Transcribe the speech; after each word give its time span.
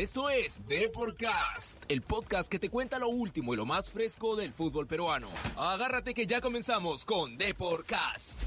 Esto 0.00 0.30
es 0.30 0.66
Deporcast, 0.66 1.76
el 1.90 2.00
podcast 2.00 2.50
que 2.50 2.58
te 2.58 2.70
cuenta 2.70 2.98
lo 2.98 3.10
último 3.10 3.52
y 3.52 3.58
lo 3.58 3.66
más 3.66 3.90
fresco 3.90 4.34
del 4.34 4.54
fútbol 4.54 4.86
peruano. 4.86 5.28
Agárrate 5.58 6.14
que 6.14 6.26
ya 6.26 6.40
comenzamos 6.40 7.04
con 7.04 7.36
Deporcast. 7.36 8.44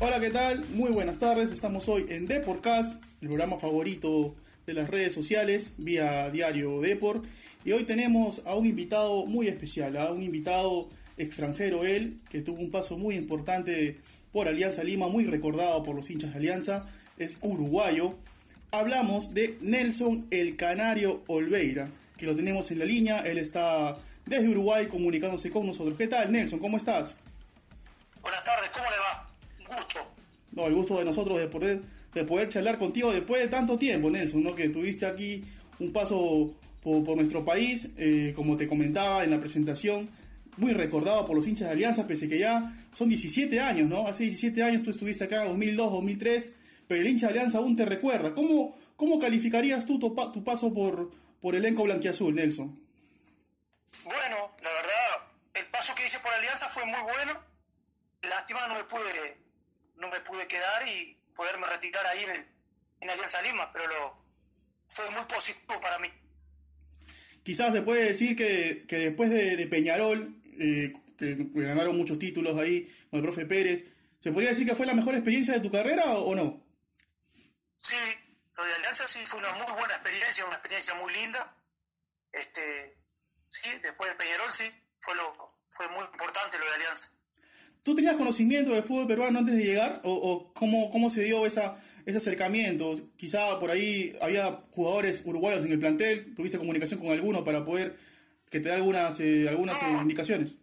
Hola, 0.00 0.18
¿qué 0.20 0.30
tal? 0.30 0.64
Muy 0.70 0.90
buenas 0.90 1.18
tardes. 1.18 1.50
Estamos 1.50 1.86
hoy 1.86 2.06
en 2.08 2.26
Deporcast, 2.26 3.04
el 3.20 3.28
programa 3.28 3.58
favorito 3.58 4.34
de 4.66 4.72
las 4.72 4.88
redes 4.88 5.12
sociales, 5.12 5.74
vía 5.76 6.30
diario 6.30 6.80
Deport. 6.80 7.26
Y 7.66 7.72
hoy 7.72 7.84
tenemos 7.84 8.40
a 8.46 8.54
un 8.54 8.64
invitado 8.64 9.26
muy 9.26 9.48
especial, 9.48 9.98
a 9.98 10.10
un 10.10 10.22
invitado 10.22 10.88
extranjero, 11.18 11.84
él, 11.84 12.16
que 12.30 12.40
tuvo 12.40 12.62
un 12.62 12.70
paso 12.70 12.96
muy 12.96 13.16
importante 13.16 13.98
por 14.32 14.48
Alianza 14.48 14.82
Lima, 14.82 15.08
muy 15.08 15.26
recordado 15.26 15.82
por 15.82 15.94
los 15.94 16.08
hinchas 16.08 16.30
de 16.30 16.38
Alianza, 16.38 16.86
es 17.18 17.38
uruguayo. 17.42 18.14
Hablamos 18.74 19.34
de 19.34 19.58
Nelson 19.60 20.28
el 20.30 20.56
Canario 20.56 21.22
Olveira, 21.26 21.90
que 22.16 22.24
lo 22.24 22.34
tenemos 22.34 22.70
en 22.70 22.78
la 22.78 22.86
línea, 22.86 23.18
él 23.18 23.36
está 23.36 23.98
desde 24.24 24.48
Uruguay 24.48 24.86
comunicándose 24.86 25.50
con 25.50 25.66
nosotros. 25.66 25.94
¿Qué 25.98 26.08
tal, 26.08 26.32
Nelson? 26.32 26.58
¿Cómo 26.58 26.78
estás? 26.78 27.18
Buenas 28.22 28.42
tardes, 28.42 28.70
¿cómo 28.70 28.86
le 28.86 28.96
va? 28.96 29.28
Un 29.58 29.76
gusto. 29.76 30.00
No, 30.52 30.66
el 30.66 30.74
gusto 30.74 30.98
de 30.98 31.04
nosotros 31.04 31.38
de 31.38 31.48
poder, 31.48 31.82
de 32.14 32.24
poder 32.24 32.48
charlar 32.48 32.78
contigo 32.78 33.12
después 33.12 33.42
de 33.42 33.48
tanto 33.48 33.76
tiempo, 33.76 34.08
Nelson, 34.08 34.42
¿no? 34.42 34.54
Que 34.54 34.70
tuviste 34.70 35.04
aquí 35.04 35.44
un 35.78 35.92
paso 35.92 36.54
por, 36.82 37.04
por 37.04 37.18
nuestro 37.18 37.44
país, 37.44 37.90
eh, 37.98 38.32
como 38.34 38.56
te 38.56 38.66
comentaba 38.68 39.22
en 39.22 39.32
la 39.32 39.38
presentación, 39.38 40.08
muy 40.56 40.72
recordado 40.72 41.26
por 41.26 41.36
los 41.36 41.46
hinchas 41.46 41.68
de 41.68 41.74
Alianza, 41.74 42.06
pese 42.06 42.26
que 42.26 42.38
ya 42.38 42.74
son 42.90 43.10
17 43.10 43.60
años, 43.60 43.86
¿no? 43.86 44.08
Hace 44.08 44.22
17 44.22 44.62
años 44.62 44.82
tú 44.82 44.88
estuviste 44.88 45.24
acá, 45.24 45.44
2002, 45.44 45.92
2003, 45.92 46.54
pero 46.92 47.00
el 47.00 47.08
hincha 47.08 47.28
de 47.28 47.32
Alianza 47.32 47.56
aún 47.56 47.74
te 47.74 47.86
recuerda. 47.86 48.34
¿Cómo, 48.34 48.78
cómo 48.96 49.18
calificarías 49.18 49.86
tú 49.86 49.98
tu, 49.98 50.14
tu 50.30 50.44
paso 50.44 50.74
por, 50.74 51.10
por 51.40 51.54
elenco 51.54 51.84
blanquiazul, 51.84 52.34
Nelson? 52.34 52.78
Bueno, 54.04 54.54
la 54.62 54.70
verdad, 54.70 55.32
el 55.54 55.64
paso 55.68 55.94
que 55.94 56.04
hice 56.04 56.18
por 56.18 56.30
Alianza 56.34 56.68
fue 56.68 56.84
muy 56.84 57.00
bueno. 57.00 57.40
Lástima 58.28 58.68
no 58.68 58.74
me 58.74 58.84
pude, 58.84 59.38
no 59.96 60.10
me 60.10 60.20
pude 60.20 60.46
quedar 60.46 60.86
y 60.86 61.16
poderme 61.34 61.66
retirar 61.66 62.04
ahí 62.08 62.24
en, 62.24 62.46
en 63.00 63.10
Alianza 63.10 63.40
Lima, 63.40 63.72
pero 63.72 63.86
lo, 63.86 64.18
fue 64.86 65.08
muy 65.12 65.24
positivo 65.24 65.80
para 65.80 65.98
mí. 65.98 66.08
Quizás 67.42 67.72
se 67.72 67.80
puede 67.80 68.04
decir 68.04 68.36
que, 68.36 68.84
que 68.86 68.98
después 68.98 69.30
de, 69.30 69.56
de 69.56 69.66
Peñarol, 69.66 70.36
eh, 70.60 70.92
que, 71.16 71.38
que, 71.38 71.62
ganaron 71.62 71.96
muchos 71.96 72.18
títulos 72.18 72.60
ahí 72.60 72.86
con 73.08 73.20
el 73.20 73.24
profe 73.24 73.46
Pérez, 73.46 73.86
¿se 74.20 74.30
podría 74.30 74.50
decir 74.50 74.66
que 74.66 74.74
fue 74.74 74.84
la 74.84 74.92
mejor 74.92 75.14
experiencia 75.14 75.54
de 75.54 75.60
tu 75.60 75.70
carrera 75.70 76.18
o, 76.18 76.32
o 76.32 76.34
no? 76.34 76.71
Sí, 77.82 77.96
lo 78.56 78.64
de 78.64 78.74
Alianza 78.74 79.08
sí 79.08 79.26
fue 79.26 79.40
una 79.40 79.52
muy 79.54 79.72
buena 79.72 79.94
experiencia, 79.94 80.46
una 80.46 80.54
experiencia 80.54 80.94
muy 80.94 81.12
linda. 81.12 81.56
Este, 82.30 82.96
sí, 83.48 83.68
después 83.82 84.08
de 84.10 84.16
Peñarol 84.16 84.52
sí, 84.52 84.70
fue 85.00 85.16
lo, 85.16 85.34
fue 85.68 85.88
muy 85.88 86.04
importante 86.04 86.58
lo 86.58 86.64
de 86.64 86.74
Alianza. 86.74 87.08
¿Tú 87.82 87.96
tenías 87.96 88.14
conocimiento 88.14 88.70
del 88.70 88.84
fútbol 88.84 89.08
peruano 89.08 89.40
antes 89.40 89.56
de 89.56 89.64
llegar? 89.64 90.00
¿O, 90.04 90.12
o 90.12 90.54
cómo, 90.54 90.92
cómo 90.92 91.10
se 91.10 91.22
dio 91.22 91.44
esa, 91.44 91.76
ese 92.06 92.18
acercamiento? 92.18 92.94
Quizá 93.16 93.58
por 93.58 93.72
ahí 93.72 94.16
había 94.22 94.62
jugadores 94.70 95.22
uruguayos 95.24 95.64
en 95.64 95.72
el 95.72 95.80
plantel, 95.80 96.36
tuviste 96.36 96.58
comunicación 96.58 97.00
con 97.00 97.10
alguno 97.10 97.44
para 97.44 97.64
poder 97.64 97.98
que 98.48 98.60
te 98.60 98.68
dé 98.68 98.74
algunas, 98.76 99.18
eh, 99.18 99.48
algunas 99.48 99.82
no, 99.82 99.88
eh, 99.88 100.02
indicaciones. 100.02 100.54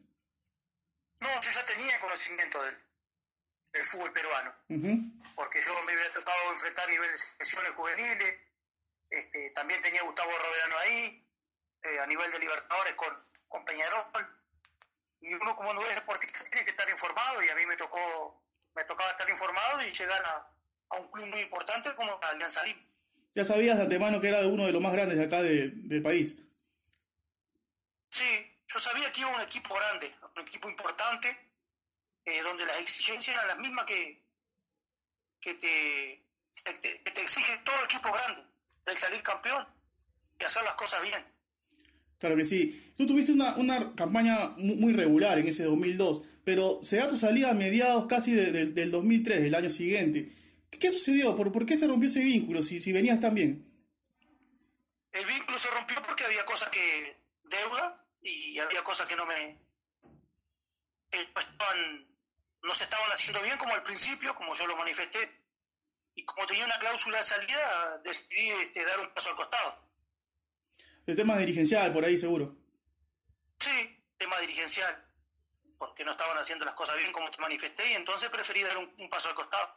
No, 1.19 1.27
yo 1.41 1.51
ya 1.51 1.65
tenía 1.65 1.99
conocimiento 1.99 2.63
del, 2.63 2.75
del 3.71 3.85
fútbol 3.85 4.11
peruano, 4.11 4.55
uh 4.69 4.73
-huh. 4.75 5.35
porque 5.35 5.61
yo 5.61 5.71
me 5.83 5.93
había 5.93 6.11
tratado 6.11 6.43
de 6.45 6.51
enfrentar 6.51 6.87
a 6.87 6.91
nivel 6.91 7.09
de 7.11 7.17
selecciones 7.17 7.71
juveniles, 7.71 8.41
este, 9.09 9.51
también 9.51 9.81
tenía 9.81 10.03
Gustavo 10.03 10.31
Roberano 10.31 10.77
ahí, 10.79 11.27
eh, 11.83 11.99
a 11.99 12.07
nivel 12.07 12.31
de 12.31 12.39
Libertadores 12.39 12.95
con, 12.95 13.13
con 13.47 13.65
Peñarol, 13.65 14.03
y 15.21 15.33
uno 15.33 15.55
como 15.55 15.73
no 15.73 15.81
es 15.81 15.95
deportista 15.95 16.43
tiene 16.45 16.65
que 16.65 16.71
estar 16.71 16.89
informado, 16.89 17.43
y 17.43 17.49
a 17.49 17.55
mí 17.55 17.65
me 17.65 17.75
tocó, 17.75 18.43
me 18.73 18.83
tocaba 18.85 19.11
estar 19.11 19.29
informado 19.29 19.81
y 19.83 19.91
llegar 19.91 20.23
a, 20.25 20.55
a 20.89 20.97
un 20.97 21.11
club 21.11 21.27
muy 21.27 21.41
importante 21.41 21.93
como 21.95 22.19
Alianza 22.21 22.63
Lima. 22.63 22.81
Ya 23.35 23.45
sabías 23.45 23.77
de 23.77 23.83
antemano 23.83 24.19
que 24.19 24.29
era 24.29 24.39
uno 24.47 24.65
de 24.65 24.71
los 24.71 24.81
más 24.81 24.91
grandes 24.91 25.17
de 25.17 25.25
acá 25.25 25.41
de, 25.41 25.69
del 25.73 26.01
país. 26.01 26.35
Sí, 28.09 28.57
yo 28.67 28.79
sabía 28.79 29.11
que 29.11 29.21
iba 29.21 29.29
un 29.29 29.41
equipo 29.41 29.75
grande, 29.75 30.13
un 30.35 30.41
equipo 30.41 30.69
importante, 30.69 31.48
eh, 32.29 32.41
donde 32.43 32.65
las 32.65 32.79
exigencias 32.79 33.35
eran 33.35 33.47
las 33.47 33.59
mismas 33.59 33.85
que, 33.85 34.21
que, 35.41 35.53
te, 35.55 36.23
que, 36.55 37.11
te, 37.11 37.21
exige 37.21 37.57
todo 37.65 37.75
equipo 37.85 38.11
grande, 38.11 38.43
del 38.85 38.97
salir 38.97 39.23
campeón 39.23 39.65
y 40.39 40.43
hacer 40.43 40.63
las 40.63 40.75
cosas 40.75 41.03
bien. 41.03 41.25
Claro 42.19 42.35
que 42.35 42.45
sí. 42.45 42.93
Tú 42.97 43.07
tuviste 43.07 43.31
una, 43.31 43.55
una 43.55 43.95
campaña 43.95 44.53
muy 44.57 44.93
regular 44.93 45.39
en 45.39 45.47
ese 45.47 45.63
2002, 45.63 46.21
pero 46.43 46.79
se 46.83 46.97
da 46.97 47.07
tu 47.07 47.17
salida 47.17 47.51
a 47.51 47.53
mediados 47.53 48.05
casi 48.07 48.33
de, 48.33 48.51
de, 48.51 48.65
del 48.67 48.91
2003, 48.91 49.41
del 49.41 49.55
año 49.55 49.69
siguiente. 49.69 50.35
¿Qué, 50.69 50.79
qué 50.79 50.91
sucedió? 50.91 51.35
¿Por, 51.35 51.51
¿Por, 51.51 51.65
qué 51.65 51.77
se 51.77 51.87
rompió 51.87 52.07
ese 52.07 52.19
vínculo 52.19 52.61
si, 52.61 52.81
si 52.81 52.91
venías 52.91 53.19
tan 53.19 53.33
bien? 53.33 53.65
El 55.11 55.25
vínculo 55.25 55.57
se 55.57 55.69
rompió 55.71 56.01
porque 56.05 56.25
había 56.25 56.45
cosas 56.45 56.69
que 56.69 57.17
deuda 57.43 58.05
y 58.21 58.59
había 58.59 58.83
cosas 58.83 59.07
que 59.07 59.15
no 59.15 59.25
me 59.25 59.57
estaban, 61.11 62.05
no 62.63 62.75
se 62.75 62.83
estaban 62.83 63.09
haciendo 63.11 63.41
bien 63.41 63.57
como 63.57 63.73
al 63.73 63.83
principio, 63.83 64.35
como 64.35 64.53
yo 64.55 64.67
lo 64.67 64.75
manifesté. 64.77 65.17
Y 66.15 66.25
como 66.25 66.45
tenía 66.47 66.65
una 66.65 66.77
cláusula 66.79 67.17
de 67.17 67.23
salida, 67.23 68.01
decidí 68.03 68.49
este, 68.61 68.83
dar 68.83 68.99
un 68.99 69.13
paso 69.13 69.29
al 69.29 69.35
costado. 69.35 69.89
El 71.05 71.15
tema 71.15 71.37
dirigencial, 71.37 71.93
por 71.93 72.03
ahí 72.03 72.17
seguro. 72.17 72.55
Sí, 73.59 74.03
tema 74.17 74.37
dirigencial. 74.39 75.05
Porque 75.77 76.03
no 76.03 76.11
estaban 76.11 76.37
haciendo 76.37 76.65
las 76.65 76.75
cosas 76.75 76.97
bien 76.97 77.11
como 77.13 77.31
te 77.31 77.39
manifesté 77.39 77.91
y 77.91 77.95
entonces 77.95 78.29
preferí 78.29 78.61
dar 78.63 78.77
un, 78.77 78.91
un 78.97 79.09
paso 79.09 79.29
al 79.29 79.35
costado. 79.35 79.75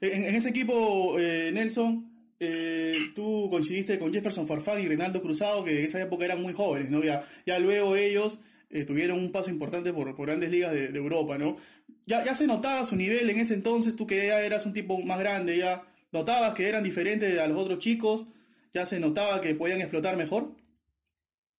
En, 0.00 0.24
en 0.24 0.34
ese 0.34 0.48
equipo, 0.48 1.16
eh, 1.18 1.50
Nelson, 1.52 2.34
eh, 2.40 3.12
tú 3.14 3.48
coincidiste 3.50 3.98
con 3.98 4.12
Jefferson 4.12 4.46
Farfán 4.46 4.80
y 4.80 4.86
Reinaldo 4.86 5.20
Cruzado, 5.20 5.64
que 5.64 5.78
en 5.78 5.86
esa 5.86 6.00
época 6.00 6.24
eran 6.24 6.40
muy 6.40 6.52
jóvenes, 6.52 6.90
¿no? 6.90 7.02
Ya, 7.02 7.28
ya 7.46 7.58
luego 7.58 7.96
ellos 7.96 8.38
eh, 8.70 8.84
tuvieron 8.84 9.18
un 9.18 9.32
paso 9.32 9.50
importante 9.50 9.92
por, 9.92 10.14
por 10.14 10.26
grandes 10.26 10.50
ligas 10.50 10.72
de, 10.72 10.88
de, 10.88 10.98
Europa, 10.98 11.38
¿no? 11.38 11.58
Ya, 12.06 12.24
ya 12.24 12.34
se 12.34 12.46
notaba 12.46 12.84
su 12.84 12.96
nivel 12.96 13.28
en 13.30 13.40
ese 13.40 13.54
entonces, 13.54 13.96
tú 13.96 14.06
que 14.06 14.26
ya 14.26 14.40
eras 14.40 14.66
un 14.66 14.74
tipo 14.74 14.98
más 15.00 15.18
grande, 15.18 15.56
ya 15.58 15.86
notabas 16.10 16.54
que 16.54 16.68
eran 16.68 16.84
diferentes 16.84 17.38
a 17.38 17.46
los 17.46 17.58
otros 17.58 17.78
chicos, 17.78 18.26
ya 18.72 18.84
se 18.84 19.00
notaba 19.00 19.40
que 19.40 19.54
podían 19.54 19.80
explotar 19.80 20.16
mejor. 20.16 20.50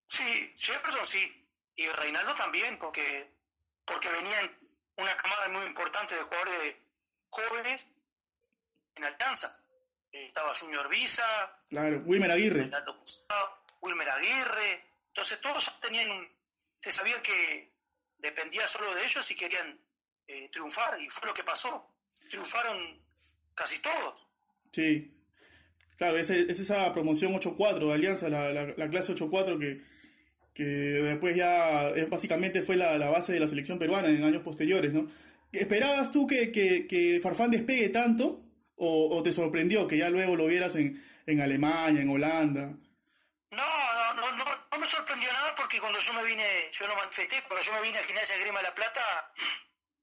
Sí, 0.07 0.53
Jefferson 0.55 1.05
sí, 1.05 1.47
y 1.75 1.87
Reinaldo 1.87 2.33
también, 2.35 2.77
porque, 2.79 3.27
porque 3.85 4.09
venían 4.09 4.51
una 4.97 5.15
camada 5.17 5.49
muy 5.49 5.63
importante 5.67 6.15
de 6.15 6.21
jugadores 6.21 6.75
jóvenes 7.29 7.87
en 8.95 9.03
Alianza. 9.03 9.55
Estaba 10.11 10.55
Junior 10.55 10.89
Visa, 10.89 11.23
claro, 11.69 12.01
Wilmer 12.05 12.31
Aguirre, 12.31 12.61
Reinaldo 12.61 12.99
Wilmer 13.81 14.09
Aguirre, 14.09 14.83
entonces 15.09 15.39
todos 15.39 15.79
tenían 15.81 16.09
un, 16.09 16.38
se 16.79 16.91
sabía 16.91 17.21
que 17.21 17.73
dependía 18.17 18.67
solo 18.67 18.93
de 18.95 19.03
ellos 19.03 19.29
y 19.31 19.35
querían 19.35 19.79
eh, 20.27 20.49
triunfar, 20.51 21.01
y 21.01 21.09
fue 21.09 21.27
lo 21.27 21.33
que 21.33 21.43
pasó. 21.43 21.93
Triunfaron 22.29 23.01
casi 23.55 23.81
todos. 23.81 24.27
Sí, 24.71 25.13
claro, 25.97 26.17
es, 26.17 26.29
es 26.29 26.59
esa 26.59 26.91
promoción 26.93 27.33
8-4 27.33 27.87
de 27.87 27.93
Alianza, 27.93 28.29
la, 28.29 28.53
la, 28.53 28.73
la 28.77 28.89
clase 28.89 29.15
8-4 29.15 29.59
que, 29.59 29.81
que 30.53 30.63
después 30.63 31.35
ya 31.35 31.89
es, 31.89 32.09
básicamente 32.09 32.61
fue 32.61 32.75
la, 32.75 32.97
la, 32.97 33.09
base 33.09 33.33
de 33.33 33.39
la 33.39 33.47
selección 33.47 33.79
peruana 33.79 34.09
en 34.09 34.23
años 34.23 34.43
posteriores, 34.43 34.93
¿no? 34.93 35.09
¿Esperabas 35.51 36.11
tú 36.11 36.27
que, 36.27 36.51
que, 36.51 36.85
que 36.85 37.19
Farfán 37.23 37.51
despegue 37.51 37.89
tanto? 37.89 38.45
O, 38.75 39.17
o, 39.17 39.23
te 39.23 39.33
sorprendió 39.33 39.87
que 39.87 39.97
ya 39.97 40.09
luego 40.09 40.35
lo 40.35 40.45
vieras 40.45 40.75
en, 40.75 41.03
en 41.25 41.41
Alemania, 41.41 42.01
en 42.01 42.09
Holanda? 42.09 42.77
No, 43.51 43.63
no, 44.13 44.31
no, 44.31 44.31
no, 44.37 44.45
no 44.71 44.77
me 44.77 44.87
sorprendió 44.87 45.31
nada 45.31 45.55
porque 45.55 45.79
cuando 45.79 45.99
yo 45.99 46.13
me 46.13 46.23
vine, 46.23 46.69
yo 46.71 46.87
lo 46.87 46.95
manifesté, 46.95 47.41
cuando 47.47 47.63
yo 47.63 47.73
me 47.73 47.81
vine 47.81 47.97
a 47.97 48.03
Gimnasia 48.03 48.35
de 48.35 48.41
Grima 48.41 48.59
de 48.59 48.67
la 48.67 48.75
Plata, 48.75 49.33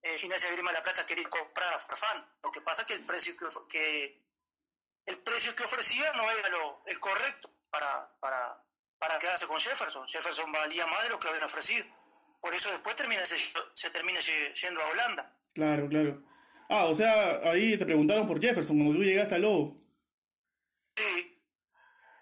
eh, 0.02 0.18
Gimnasia 0.18 0.48
de 0.48 0.56
Grima 0.56 0.70
de 0.70 0.78
la 0.78 0.82
Plata 0.82 1.06
quería 1.06 1.28
comprar 1.28 1.72
a 1.74 1.78
Farfán. 1.78 2.26
Lo 2.42 2.50
que 2.50 2.60
pasa 2.60 2.82
es 2.82 2.88
que 2.88 2.94
el 2.94 3.04
precio 3.04 3.34
que, 3.36 3.46
que, 3.68 4.22
el 5.06 5.18
precio 5.18 5.54
que 5.54 5.64
ofrecía 5.64 6.12
no 6.14 6.30
era 6.30 6.48
lo, 6.48 6.82
el 6.86 7.00
correcto 7.00 7.50
para, 7.70 8.10
para, 8.20 8.64
para 8.98 9.18
quedarse 9.18 9.46
con 9.46 9.58
Jefferson. 9.58 10.06
Jefferson 10.08 10.50
valía 10.52 10.86
más 10.86 11.02
de 11.04 11.10
lo 11.10 11.20
que 11.20 11.28
habían 11.28 11.44
ofrecido. 11.44 11.84
Por 12.40 12.54
eso 12.54 12.70
después 12.70 12.94
termina, 12.96 13.24
se, 13.26 13.36
se 13.72 13.90
termina 13.90 14.20
yendo 14.20 14.80
a 14.80 14.88
Holanda. 14.88 15.36
Claro, 15.54 15.88
claro. 15.88 16.22
Ah, 16.68 16.84
o 16.84 16.94
sea, 16.94 17.40
ahí 17.44 17.76
te 17.78 17.84
preguntaron 17.84 18.26
por 18.26 18.40
Jefferson 18.40 18.76
cuando 18.76 18.94
tú 18.94 19.04
llegaste 19.04 19.36
al 19.36 19.42
Lobo. 19.42 19.76
Sí. 20.96 21.35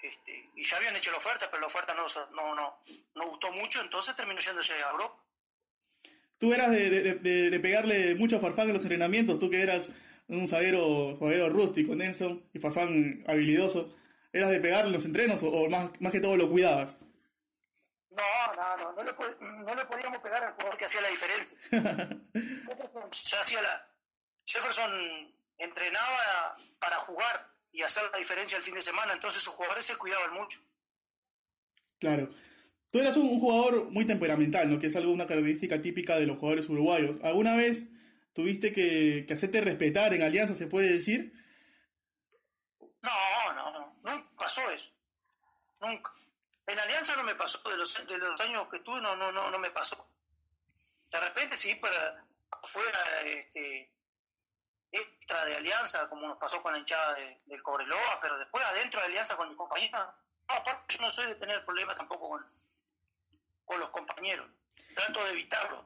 Este, 0.04 0.50
y 0.54 0.62
ya 0.62 0.76
habían 0.76 0.94
hecho 0.96 1.10
la 1.10 1.16
oferta, 1.16 1.46
pero 1.50 1.62
la 1.62 1.66
oferta 1.66 1.94
no, 1.94 2.04
no, 2.34 2.54
no, 2.54 2.78
no 3.14 3.26
gustó 3.30 3.50
mucho, 3.52 3.80
entonces 3.80 4.14
terminó 4.14 4.38
yéndose 4.38 4.74
a 4.74 4.90
Europa. 4.90 5.16
Tú 6.38 6.52
eras 6.52 6.70
de, 6.72 6.90
de, 6.90 7.14
de, 7.14 7.50
de 7.50 7.60
pegarle 7.60 8.14
mucho 8.16 8.36
a 8.36 8.40
Farfán 8.40 8.68
en 8.68 8.74
los 8.74 8.82
entrenamientos, 8.82 9.38
tú 9.38 9.48
que 9.48 9.62
eras 9.62 9.92
un 10.28 10.46
zaguero, 10.46 11.16
zaguero 11.18 11.48
rústico, 11.48 11.94
Nelson, 11.94 12.46
y 12.52 12.58
Farfán 12.58 13.24
habilidoso. 13.26 13.88
¿Eras 14.30 14.50
de 14.50 14.60
pegarle 14.60 14.92
los 14.92 15.06
entrenos 15.06 15.42
o, 15.42 15.70
más, 15.70 15.88
más 16.00 16.12
que 16.12 16.20
todo 16.20 16.36
lo 16.36 16.50
cuidabas? 16.50 16.98
No, 18.10 18.54
no, 18.56 18.76
no, 18.76 18.92
no 18.92 19.04
le, 19.04 19.12
no 19.40 19.74
le 19.74 19.84
podíamos 19.86 20.18
pegar 20.18 20.44
al 20.44 20.52
jugador 20.52 20.76
que 20.76 20.84
hacía 20.84 21.00
la 21.00 21.08
diferencia. 21.08 21.56
ya 23.30 23.40
hacía 23.40 23.62
la... 23.62 23.88
Jefferson 24.44 25.34
entrenaba 25.56 26.56
para 26.78 26.96
jugar 26.96 27.53
y 27.74 27.82
hacer 27.82 28.04
la 28.12 28.18
diferencia 28.18 28.56
el 28.56 28.62
fin 28.62 28.74
de 28.74 28.82
semana, 28.82 29.12
entonces 29.12 29.42
sus 29.42 29.52
jugadores 29.52 29.84
se 29.84 29.96
cuidaban 29.96 30.32
mucho. 30.32 30.58
Claro. 31.98 32.30
Tú 32.92 33.00
eras 33.00 33.16
un, 33.16 33.40
jugador 33.40 33.90
muy 33.90 34.06
temperamental, 34.06 34.70
¿no? 34.70 34.78
Que 34.78 34.86
es 34.86 34.94
algo, 34.94 35.12
una 35.12 35.26
característica 35.26 35.82
típica 35.82 36.16
de 36.16 36.26
los 36.26 36.38
jugadores 36.38 36.68
uruguayos. 36.68 37.16
¿Alguna 37.24 37.56
vez 37.56 37.88
tuviste 38.32 38.72
que, 38.72 39.24
que 39.26 39.34
hacerte 39.34 39.60
respetar 39.60 40.14
en 40.14 40.22
Alianza, 40.22 40.54
se 40.54 40.68
puede 40.68 40.92
decir? 40.92 41.32
No, 43.02 43.52
no, 43.54 43.72
no. 43.72 44.00
Nunca 44.04 44.30
pasó 44.38 44.70
eso. 44.70 44.92
Nunca. 45.80 46.12
En 46.68 46.78
Alianza 46.78 47.16
no 47.16 47.24
me 47.24 47.34
pasó. 47.34 47.68
De 47.68 47.76
los, 47.76 48.06
de 48.06 48.18
los 48.18 48.40
años 48.40 48.68
que 48.70 48.78
tuve, 48.78 49.00
no, 49.00 49.16
no, 49.16 49.32
no, 49.32 49.50
no 49.50 49.58
me 49.58 49.70
pasó. 49.70 50.08
De 51.10 51.18
repente 51.18 51.56
sí, 51.56 51.74
para 51.74 52.24
afuera, 52.62 53.00
este, 53.26 53.90
extra 54.92 55.44
de 55.46 55.56
Alianza, 55.56 56.08
como 56.08 56.28
nos 56.28 56.38
pasó 56.38 56.62
con 56.62 56.72
la 56.72 56.78
hinchada 56.78 57.14
de, 57.14 57.40
del 57.46 57.62
Cobreloa, 57.62 58.18
pero 58.20 58.38
después 58.38 58.64
adentro 58.64 59.00
de 59.00 59.06
Alianza 59.06 59.36
con 59.36 59.48
mi 59.48 59.56
compañera, 59.56 60.14
no, 60.48 60.54
aparte 60.54 60.96
no 61.00 61.10
soy 61.10 61.26
de 61.28 61.34
tener 61.34 61.64
problemas 61.64 61.96
tampoco 61.96 62.28
con, 62.28 62.46
con 63.64 63.80
los 63.80 63.90
compañeros. 63.90 64.46
Trato 64.94 65.24
de 65.24 65.32
evitarlo. 65.32 65.84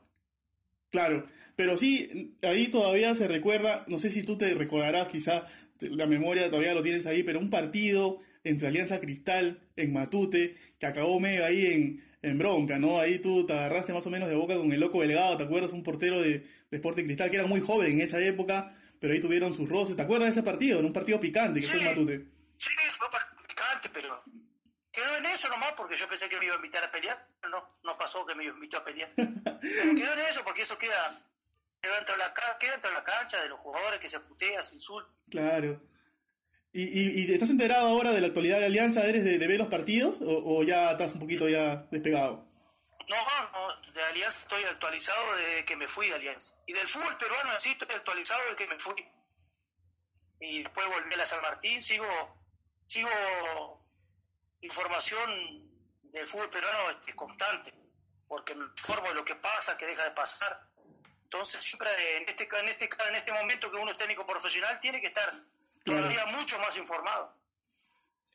Claro, 0.91 1.27
pero 1.57 1.77
sí, 1.77 2.37
ahí 2.43 2.69
todavía 2.69 3.15
se 3.15 3.29
recuerda, 3.29 3.85
no 3.89 3.99
sé 3.99 4.11
si 4.11 4.25
tú 4.25 4.39
te 4.39 4.55
recordarás, 4.55 5.09
quizá 5.09 5.47
la 5.81 6.07
memoria 6.07 6.51
todavía 6.51 6.75
lo 6.75 6.83
tienes 6.83 7.07
ahí, 7.07 7.23
pero 7.23 7.39
un 7.39 7.51
partido 7.51 8.21
entre 8.45 8.69
Alianza 8.69 9.01
Cristal 9.01 9.61
en 9.77 9.93
Matute, 9.93 10.57
que 10.79 10.87
acabó 10.87 11.21
medio 11.21 11.45
ahí 11.45 11.67
en, 11.67 12.05
en 12.23 12.39
bronca, 12.39 12.79
¿no? 12.79 12.99
Ahí 12.99 13.19
tú 13.19 13.47
te 13.47 13.53
agarraste 13.53 13.93
más 13.93 14.07
o 14.07 14.11
menos 14.11 14.29
de 14.29 14.37
boca 14.37 14.57
con 14.57 14.73
el 14.73 14.81
loco 14.81 15.03
delegado, 15.03 15.37
¿te 15.37 15.45
acuerdas? 15.45 15.73
Un 15.73 15.83
portero 15.83 16.21
de, 16.21 16.47
de 16.71 16.77
Sporting 16.77 17.05
Cristal 17.05 17.31
que 17.31 17.37
era 17.37 17.47
muy 17.47 17.61
joven 17.61 17.93
en 17.93 18.01
esa 18.01 18.21
época, 18.21 18.77
pero 19.01 19.13
ahí 19.13 19.21
tuvieron 19.21 19.53
sus 19.55 19.69
roces. 19.69 19.97
¿Te 19.97 20.03
acuerdas 20.03 20.27
de 20.27 20.41
ese 20.41 20.43
partido? 20.43 20.79
En 20.81 20.87
un 20.87 20.93
partido 20.93 21.21
picante 21.21 21.61
que 21.61 21.67
fue 21.67 21.79
en 21.79 21.85
Matute. 21.85 22.27
Sí, 22.57 22.71
fue 22.89 23.09
picante, 23.47 23.91
pero 23.93 24.23
quedó 24.91 25.17
en 25.17 25.27
eso 25.27 25.49
nomás 25.49 25.73
porque 25.73 25.97
yo 25.97 26.09
pensé 26.09 26.29
que 26.29 26.39
me 26.39 26.47
iba 26.47 26.55
a 26.55 26.57
invitar 26.57 26.85
a 26.85 26.91
pelear. 26.91 27.29
No, 27.51 27.73
no 27.85 27.99
pasó 27.99 28.27
que 28.27 28.35
me 28.35 28.45
invitó 28.45 28.79
a 28.79 28.85
pelear. 28.85 29.13
pero 29.17 29.95
quedó 29.95 30.13
en 30.13 30.19
eso 30.29 30.43
porque 30.45 30.63
eso 30.63 30.79
queda, 30.79 31.23
queda, 31.81 31.97
dentro 31.97 32.15
de 32.15 32.19
la, 32.19 32.35
queda 32.59 32.73
dentro 32.73 32.91
de 32.91 32.97
la 32.97 33.05
cancha 33.05 33.43
de 33.43 33.49
los 33.49 33.61
jugadores 33.61 34.01
que 34.01 34.09
se 34.09 34.21
putean, 34.21 34.63
se 34.65 34.75
insultan. 34.75 35.15
Claro. 35.31 35.81
¿Y, 36.73 37.23
y, 37.23 37.33
estás 37.33 37.51
enterado 37.51 37.89
ahora 37.89 38.13
de 38.13 38.21
la 38.21 38.27
actualidad 38.27 38.59
de 38.59 38.67
Alianza? 38.67 39.07
¿Eres 39.07 39.25
de, 39.25 39.39
de 39.39 39.47
ver 39.47 39.59
los 39.59 39.69
partidos 39.69 40.21
o, 40.21 40.59
o, 40.59 40.63
ya 40.63 40.93
estás 40.93 41.15
un 41.15 41.21
poquito 41.21 41.49
ya 41.49 41.87
despegado? 41.91 42.48
No, 43.09 43.17
no, 43.53 43.93
de 43.93 44.05
Alianza 44.05 44.41
estoy 44.41 44.63
actualizado 44.65 45.37
desde 45.37 45.65
que 45.65 45.77
me 45.77 45.89
fui 45.89 46.09
de 46.09 46.15
Alianza. 46.15 46.55
Y 46.67 46.75
del 46.75 46.87
fútbol 46.87 47.17
peruano 47.17 47.51
sí 47.59 47.71
estoy 47.71 47.95
actualizado 47.95 48.43
desde 48.43 48.57
que 48.57 48.67
me 48.67 48.79
fui. 48.79 49.11
Y 50.41 50.63
después 50.63 50.87
volví 50.89 51.15
a 51.15 51.17
la 51.17 51.27
San 51.27 51.41
Martín, 51.41 51.83
sigo, 51.83 52.07
sigo 52.87 53.11
información 54.61 55.69
del 56.03 56.27
fútbol 56.29 56.51
peruano 56.51 56.91
este, 56.91 57.17
constante, 57.17 57.75
porque 58.29 58.55
me 58.55 58.65
informo 58.65 59.09
de 59.09 59.15
lo 59.15 59.25
que 59.25 59.37
pasa, 59.37 59.79
que 59.79 59.87
deja 59.87 60.05
de 60.05 60.11
pasar. 60.11 60.69
Entonces 61.25 61.63
siempre 61.65 62.19
en 62.19 62.29
este, 62.29 62.49
en 62.59 62.69
este, 62.69 62.89
en 63.09 63.15
este 63.15 63.33
momento 63.33 63.71
que 63.71 63.79
uno 63.79 63.91
es 63.91 63.99
técnico 63.99 64.27
profesional 64.27 64.79
tiene 64.81 65.01
que 65.01 65.09
estar 65.09 65.31
todavía 65.85 66.27
mucho 66.27 66.59
más 66.59 66.77
informado. 66.77 67.38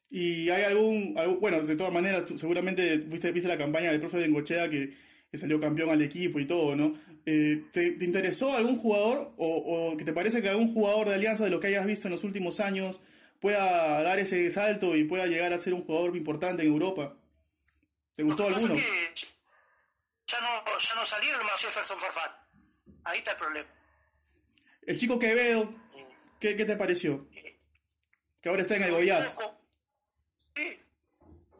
Y 0.09 0.49
hay 0.49 0.63
algún, 0.63 1.15
bueno, 1.39 1.59
de 1.61 1.75
todas 1.75 1.91
maneras, 1.91 2.25
seguramente 2.35 2.97
viste, 2.97 3.31
viste 3.31 3.49
la 3.49 3.57
campaña 3.57 3.91
del 3.91 3.99
profe 3.99 4.17
de 4.17 4.25
Engochea 4.25 4.69
que, 4.69 4.95
que, 5.31 5.37
salió 5.37 5.59
campeón 5.59 5.89
al 5.89 6.01
equipo 6.01 6.39
y 6.39 6.45
todo, 6.45 6.75
¿no? 6.75 6.95
Eh, 7.25 7.63
¿te, 7.71 7.91
¿te, 7.91 8.05
interesó 8.05 8.53
algún 8.53 8.77
jugador 8.77 9.33
o, 9.37 9.91
o 9.91 9.97
que 9.97 10.05
te 10.05 10.13
parece 10.13 10.41
que 10.41 10.49
algún 10.49 10.73
jugador 10.73 11.09
de 11.09 11.15
Alianza 11.15 11.45
de 11.45 11.49
lo 11.49 11.59
que 11.59 11.67
hayas 11.67 11.85
visto 11.85 12.07
en 12.07 12.11
los 12.11 12.23
últimos 12.23 12.59
años 12.59 13.01
pueda 13.43 14.01
dar 14.03 14.19
ese 14.19 14.49
salto 14.51 14.95
y 14.95 15.03
pueda 15.03 15.25
llegar 15.25 15.51
a 15.51 15.57
ser 15.57 15.73
un 15.73 15.83
jugador 15.83 16.15
importante 16.15 16.63
en 16.63 16.69
Europa? 16.69 17.13
¿Te 18.15 18.23
gustó 18.23 18.49
no, 18.49 18.55
alguno? 18.55 18.75
ya, 18.75 20.39
no, 20.39 20.79
ya 20.79 20.95
no 20.95 21.05
salieron 21.05 21.43
más 21.45 21.59
Jefferson 21.59 21.99
Farfán. 21.99 22.31
Ahí 23.03 23.17
está 23.17 23.31
el 23.31 23.37
problema. 23.37 23.69
El 24.83 24.97
chico 24.97 25.19
Quevedo, 25.19 25.73
¿qué, 26.39 26.55
qué 26.55 26.63
te 26.63 26.77
pareció? 26.77 27.27
Que 28.41 28.47
ahora 28.49 28.61
está 28.61 28.77
en 28.77 28.83
el 28.83 28.91
Goiás. 28.91 29.35
Sí, 30.55 30.79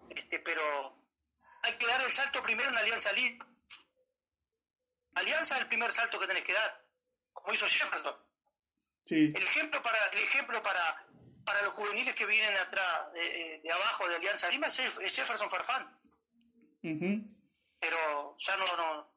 este, 0.10 0.40
pero 0.40 0.62
hay 1.64 1.74
que 1.74 1.88
dar 1.88 2.02
el 2.02 2.12
salto 2.12 2.44
primero 2.44 2.70
en 2.70 2.78
Alianza 2.78 3.12
Lima. 3.14 3.48
Alianza 5.16 5.56
es 5.56 5.62
el 5.62 5.68
primer 5.68 5.92
salto 5.92 6.20
que 6.20 6.28
tenés 6.28 6.44
que 6.44 6.54
dar, 6.54 6.86
como 7.32 7.54
hizo 7.54 7.68
Jefferson. 7.68 8.16
Sí. 9.06 9.34
El 9.36 9.44
ejemplo 9.44 9.82
para, 9.82 9.98
el 10.08 10.20
ejemplo 10.20 10.62
para, 10.64 11.08
para 11.46 11.62
los 11.64 11.74
juveniles 11.74 12.16
que 12.16 12.26
vienen 12.26 12.56
atrás, 12.58 13.14
de, 13.14 13.60
de 13.62 13.72
abajo 13.72 14.08
de 14.08 14.16
Alianza 14.16 14.50
Lima 14.50 14.68
es, 14.68 14.80
es 14.80 15.16
Jefferson 15.16 15.50
Farfán. 15.50 16.00
Uh 16.84 16.88
-huh. 16.88 17.38
Pero 17.80 18.36
ya 18.38 18.58
no, 18.58 18.66
no, 18.78 19.14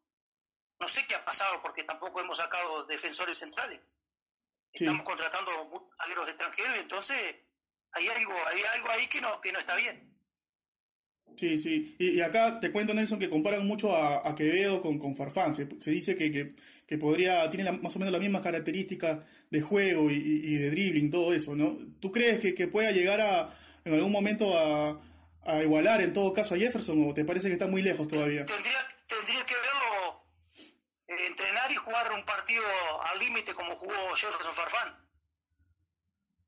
no 0.79 0.89
sé 0.89 1.07
qué 1.07 1.15
ha 1.15 1.25
pasado 1.25 1.63
porque 1.63 1.85
tampoco 1.85 2.21
hemos 2.21 2.39
sacado 2.39 2.85
defensores 2.85 3.39
centrales. 3.39 3.81
Sí. 4.75 4.85
Estamos 4.85 5.05
contratando 5.07 5.91
aleros 5.99 6.29
extranjeros 6.29 6.77
y 6.77 6.81
entonces 6.81 7.37
hay 7.97 8.09
algo, 8.09 8.35
hay 8.53 8.63
algo 8.75 8.91
ahí 8.91 9.07
que 9.07 9.21
no, 9.21 9.41
que 9.41 9.53
no 9.53 9.59
está 9.59 9.75
bien. 9.77 10.07
Sí, 11.37 11.59
sí. 11.59 11.95
Y, 11.99 12.19
y, 12.19 12.21
acá 12.23 12.61
te 12.61 12.73
cuento, 12.73 12.95
Nelson, 12.95 13.19
que 13.19 13.29
comparan 13.29 13.67
mucho 13.67 13.95
a, 13.95 14.27
a 14.27 14.35
Quevedo 14.35 14.81
con, 14.81 14.99
con 14.99 15.15
Farfán. 15.15 15.55
Se, 15.55 15.69
se 15.81 15.91
dice 15.91 16.17
que, 16.17 16.33
que, 16.33 16.55
que, 16.87 16.99
podría, 16.99 17.49
tiene 17.51 17.65
la, 17.65 17.73
más 17.73 17.95
o 17.97 17.99
menos 17.99 18.13
las 18.13 18.23
mismas 18.23 18.43
características 18.43 19.21
de 19.51 19.61
juego 19.61 20.11
y, 20.11 20.15
y, 20.15 20.55
de 20.57 20.71
dribbling, 20.71 21.11
todo 21.11 21.33
eso, 21.35 21.55
¿no? 21.55 21.79
¿Tú 22.01 22.11
crees 22.11 22.41
que, 22.41 22.55
que 22.55 22.69
pueda 22.69 22.91
llegar 22.91 23.21
a, 23.21 23.55
en 23.85 23.95
algún 23.95 24.13
momento 24.13 24.59
a, 24.59 25.01
a, 25.45 25.63
igualar 25.63 26.01
en 26.01 26.13
todo 26.13 26.33
caso 26.33 26.55
a 26.55 26.59
Jefferson 26.59 27.09
o 27.09 27.15
te 27.15 27.25
parece 27.25 27.49
que 27.49 27.55
está 27.55 27.67
muy 27.67 27.83
lejos 27.83 28.09
todavía? 28.09 28.45
Tendría, 28.47 28.79
tendría 29.07 29.45
que 29.45 29.55
verlo 29.55 30.25
eh, 31.09 31.27
entrenar 31.27 31.71
y 31.71 31.77
jugar 31.77 32.13
un 32.13 32.25
partido 32.25 32.65
al 33.13 33.19
límite 33.19 33.53
como 33.53 33.77
jugó 33.77 34.15
Jefferson 34.15 34.55
Farfán. 34.55 35.07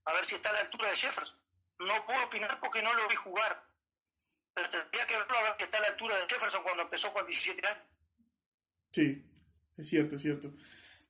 A 0.06 0.12
ver 0.14 0.24
si 0.24 0.34
está 0.34 0.48
a 0.48 0.54
la 0.54 0.60
altura 0.60 0.88
de 0.88 0.96
Jefferson. 0.96 1.37
No 1.78 2.04
puedo 2.04 2.24
opinar 2.24 2.58
porque 2.60 2.82
no 2.82 2.92
lo 2.94 3.08
vi 3.08 3.14
jugar 3.14 3.68
pero 4.58 4.70
tendría 4.70 5.06
que 5.06 5.16
verlo 5.16 5.38
a 5.38 5.42
ver 5.42 5.52
que 5.56 5.64
está 5.64 5.78
a 5.78 5.82
la 5.82 5.88
altura 5.88 6.16
de 6.16 6.22
Jefferson 6.28 6.62
cuando 6.62 6.82
empezó 6.82 7.12
con 7.12 7.26
17 7.26 7.66
años. 7.66 7.82
Sí, 8.92 9.24
es 9.76 9.88
cierto, 9.88 10.16
es 10.16 10.22
cierto. 10.22 10.52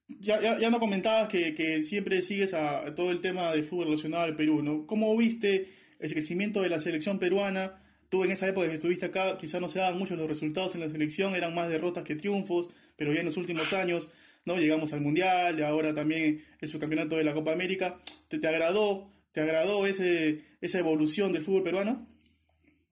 Ya, 0.09 0.41
ya, 0.41 0.59
ya 0.59 0.71
no 0.71 0.81
comentabas 0.81 1.29
que, 1.29 1.55
que 1.55 1.83
siempre 1.85 2.23
sigues 2.23 2.55
a, 2.55 2.95
todo 2.95 3.11
el 3.11 3.21
tema 3.21 3.53
de 3.53 3.63
fútbol 3.63 3.87
relacionado 3.87 4.25
al 4.25 4.37
Perú, 4.37 4.63
¿no? 4.63 4.87
¿Cómo 4.87 5.17
viste 5.17 5.75
el 5.99 6.13
crecimiento 6.13 6.63
de 6.63 6.69
la 6.69 6.81
selección 6.81 7.19
peruana? 7.19 7.83
Tú 8.09 8.25
en 8.25 8.31
esa 8.31 8.49
época 8.49 8.69
que 8.69 8.75
estuviste 8.75 9.07
acá, 9.07 9.37
quizás 9.37 9.61
no 9.61 9.69
se 9.69 9.81
daban 9.81 9.99
muchos 9.99 10.19
los 10.19 10.29
resultados 10.29 10.75
en 10.75 10.81
la 10.81 10.91
selección, 10.91 11.37
eran 11.37 11.55
más 11.55 11.69
derrotas 11.69 12.05
que 12.05 12.17
triunfos, 12.17 12.69
pero 12.97 13.13
ya 13.13 13.21
en 13.21 13.27
los 13.27 13.37
últimos 13.37 13.73
años, 13.75 14.11
¿no? 14.47 14.57
Llegamos 14.57 14.93
al 14.95 15.03
Mundial, 15.03 15.59
y 15.59 15.63
ahora 15.63 15.93
también 15.93 16.45
el 16.61 16.69
subcampeonato 16.69 17.17
de 17.17 17.25
la 17.25 17.35
Copa 17.35 17.53
América. 17.53 18.01
¿Te, 18.29 18.39
te 18.39 18.49
agradó, 18.49 19.11
te 19.33 19.41
agradó 19.43 19.87
ese, 19.87 20.57
esa 20.61 20.79
evolución 20.79 21.33
del 21.33 21.45
fútbol 21.45 21.63
peruano? 21.63 22.07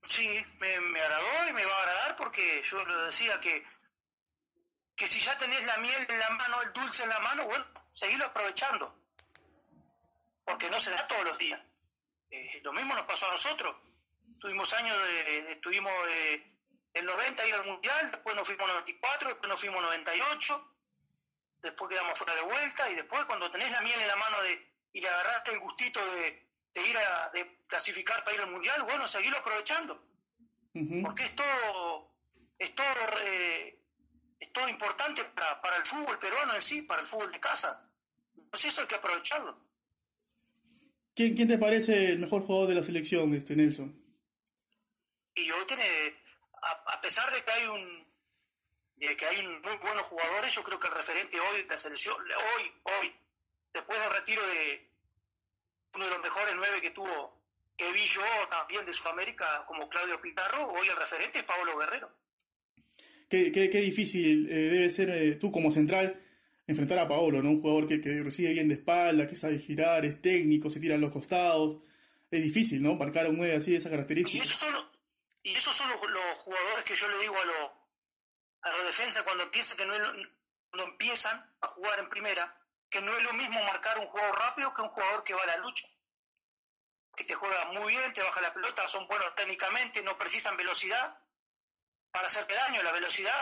Sí, 0.04 0.44
me, 0.58 0.80
me, 0.80 1.00
agradó 1.00 1.48
y 1.48 1.52
me 1.52 1.64
va 1.64 1.72
a 1.72 1.80
agradar 1.80 2.16
porque 2.16 2.62
yo 2.62 2.84
lo 2.84 3.06
decía 3.06 3.40
que, 3.40 3.64
que 4.94 5.08
si 5.08 5.20
ya 5.20 5.36
tenés 5.38 5.64
la 5.66 5.78
miel 5.78 6.06
en 6.08 6.18
la 6.18 6.30
mano, 6.30 6.62
el 6.62 6.72
dulce 6.72 7.02
en 7.02 7.08
la 7.08 7.18
mano, 7.20 7.44
bueno, 7.46 7.64
seguirlo 7.90 8.26
aprovechando. 8.26 8.94
Porque 10.44 10.70
no 10.70 10.78
se 10.78 10.92
da 10.92 11.08
todos 11.08 11.24
los 11.24 11.38
días. 11.38 11.60
Eh, 12.30 12.60
lo 12.62 12.72
mismo 12.72 12.94
nos 12.94 13.04
pasó 13.04 13.28
a 13.28 13.32
nosotros. 13.32 13.74
Tuvimos 14.38 14.72
años 14.74 14.96
de, 15.08 15.52
estuvimos 15.52 15.92
de, 16.06 16.46
el 16.94 17.04
90 17.04 17.48
ir 17.48 17.54
al 17.54 17.66
Mundial, 17.66 18.10
después 18.12 18.36
nos 18.36 18.46
fuimos 18.46 18.68
94, 18.68 19.28
después 19.28 19.48
nos 19.48 19.60
fuimos 19.60 19.82
98, 19.82 20.74
después 21.62 21.90
quedamos 21.90 22.18
fuera 22.18 22.34
de 22.34 22.42
vuelta 22.42 22.90
y 22.90 22.94
después 22.94 23.24
cuando 23.24 23.50
tenés 23.50 23.70
la 23.72 23.80
miel 23.80 24.00
en 24.00 24.08
la 24.08 24.16
mano 24.16 24.42
de, 24.42 24.75
y 24.96 25.00
le 25.02 25.08
agarraste 25.08 25.52
el 25.52 25.60
gustito 25.60 26.00
de, 26.12 26.42
de 26.72 26.88
ir 26.88 26.96
a 26.96 27.30
de 27.34 27.58
clasificar 27.66 28.24
para 28.24 28.34
ir 28.34 28.40
al 28.40 28.50
mundial, 28.50 28.82
bueno, 28.84 29.06
seguirlo 29.06 29.36
aprovechando. 29.36 29.92
Uh 30.72 30.80
-huh. 30.80 31.02
Porque 31.02 31.24
es 31.24 31.36
todo, 31.36 32.14
es 32.58 32.74
todo, 32.74 32.86
eh, 33.26 33.78
es 34.40 34.52
todo 34.54 34.66
importante 34.70 35.22
para, 35.22 35.60
para, 35.60 35.76
el 35.76 35.84
fútbol 35.84 36.18
peruano 36.18 36.54
en 36.54 36.62
sí, 36.62 36.80
para 36.80 37.02
el 37.02 37.06
fútbol 37.06 37.30
de 37.30 37.38
casa. 37.38 37.92
Entonces 38.38 38.72
eso 38.72 38.80
hay 38.80 38.86
que 38.86 38.94
aprovecharlo. 38.94 39.60
¿Quién, 41.14 41.36
quién 41.36 41.48
te 41.48 41.58
parece 41.58 42.12
el 42.12 42.18
mejor 42.18 42.46
jugador 42.46 42.68
de 42.68 42.76
la 42.76 42.82
selección, 42.82 43.34
este 43.34 43.54
Nelson? 43.54 44.02
Y 45.34 45.50
hoy 45.50 45.66
tiene, 45.66 45.84
a, 46.62 46.70
a 46.94 47.00
pesar 47.02 47.30
de 47.34 47.44
que 47.44 47.50
hay 47.50 47.66
un 47.66 48.06
de 48.96 49.14
que 49.14 49.26
hay 49.26 49.44
un 49.44 49.60
muy 49.60 49.76
buenos 49.76 50.06
jugadores, 50.06 50.54
yo 50.54 50.62
creo 50.62 50.80
que 50.80 50.88
el 50.88 50.94
referente 50.94 51.38
hoy 51.38 51.62
de 51.64 51.68
la 51.68 51.76
selección, 51.76 52.16
hoy, 52.18 52.72
hoy, 52.84 53.14
después 53.76 54.00
del 54.00 54.10
retiro 54.10 54.42
de 54.46 54.88
uno 55.94 56.04
de 56.04 56.10
los 56.10 56.22
mejores 56.22 56.54
nueve 56.56 56.80
que 56.80 56.90
tuvo, 56.90 57.40
que 57.76 57.92
vi 57.92 58.04
yo 58.06 58.22
también 58.50 58.84
de 58.84 58.92
Sudamérica, 58.92 59.64
como 59.66 59.88
Claudio 59.88 60.20
Pitarro, 60.20 60.68
hoy 60.68 60.88
el 60.88 60.96
referente 60.96 61.38
es 61.38 61.44
Pablo 61.44 61.78
Guerrero. 61.78 62.10
Qué, 63.28 63.52
qué, 63.52 63.70
qué 63.70 63.80
difícil 63.80 64.48
eh, 64.50 64.54
debe 64.54 64.90
ser 64.90 65.10
eh, 65.10 65.34
tú 65.34 65.50
como 65.52 65.70
central 65.70 66.22
enfrentar 66.66 66.98
a 66.98 67.08
Paolo, 67.08 67.42
¿no? 67.42 67.50
Un 67.50 67.60
jugador 67.60 67.86
que, 67.86 68.00
que, 68.00 68.22
recibe 68.22 68.52
bien 68.52 68.68
de 68.68 68.74
espalda, 68.74 69.26
que 69.26 69.36
sabe 69.36 69.58
girar, 69.58 70.04
es 70.04 70.20
técnico, 70.20 70.70
se 70.70 70.80
tira 70.80 70.94
a 70.94 70.98
los 70.98 71.12
costados. 71.12 71.76
Es 72.30 72.42
difícil, 72.42 72.82
¿no? 72.82 72.96
Marcar 72.96 73.26
a 73.26 73.28
un 73.28 73.36
9 73.36 73.56
así 73.56 73.70
de 73.70 73.76
esa 73.76 73.90
característica. 73.90 74.38
Y 74.38 74.40
esos 74.40 74.58
son, 74.58 74.74
y 75.42 75.54
esos 75.54 75.76
son 75.76 75.88
los, 75.90 76.00
los, 76.10 76.38
jugadores 76.38 76.84
que 76.84 76.94
yo 76.94 77.08
le 77.08 77.18
digo 77.18 77.36
a 77.36 77.44
los 77.44 77.70
a 78.62 78.70
la 78.70 78.84
defensa 78.84 79.22
cuando 79.22 79.44
empieza 79.44 79.76
que 79.76 79.86
no 79.86 79.94
cuando 80.70 80.92
empiezan 80.92 81.38
a 81.60 81.68
jugar 81.68 82.00
en 82.00 82.08
primera, 82.08 82.65
que 82.90 83.00
no 83.00 83.16
es 83.16 83.22
lo 83.22 83.32
mismo 83.34 83.62
marcar 83.64 83.98
un 83.98 84.06
jugador 84.06 84.38
rápido 84.38 84.74
que 84.74 84.82
un 84.82 84.88
jugador 84.88 85.24
que 85.24 85.34
va 85.34 85.42
a 85.42 85.46
la 85.46 85.56
lucha. 85.58 85.86
Que 87.16 87.24
te 87.24 87.34
juega 87.34 87.72
muy 87.72 87.92
bien, 87.92 88.12
te 88.12 88.22
baja 88.22 88.40
la 88.40 88.52
pelota, 88.52 88.86
son 88.88 89.06
buenos 89.08 89.34
técnicamente, 89.34 90.02
no 90.02 90.18
precisan 90.18 90.56
velocidad 90.56 91.18
para 92.10 92.26
hacerte 92.26 92.54
daño. 92.54 92.82
La 92.82 92.92
velocidad, 92.92 93.32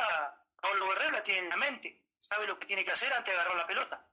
Pablo 0.61 0.89
Guerrero 0.89 1.11
la 1.11 1.23
tiene 1.23 1.41
en 1.41 1.49
la 1.49 1.57
mente, 1.57 2.05
sabe 2.19 2.47
lo 2.47 2.59
que 2.59 2.67
tiene 2.67 2.85
que 2.85 2.93
hacer 2.93 3.13
antes 3.13 3.35
de 3.35 3.41
agarrar 3.41 3.59
la 3.59 3.67
pelota. 3.67 4.09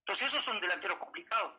Entonces 0.00 0.28
esos 0.28 0.42
son 0.42 0.60
delanteros 0.60 0.98
complicados. 0.98 1.54